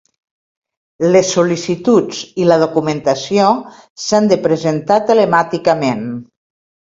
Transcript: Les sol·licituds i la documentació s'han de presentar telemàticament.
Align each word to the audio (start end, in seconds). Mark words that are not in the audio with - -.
Les 1.15 1.33
sol·licituds 1.35 2.21
i 2.43 2.47
la 2.47 2.57
documentació 2.63 3.51
s'han 4.05 4.31
de 4.31 4.39
presentar 4.49 4.97
telemàticament. 5.11 6.03